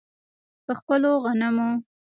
په 0.65 0.71
خپلو 0.79 1.09
غنمو. 1.23 1.69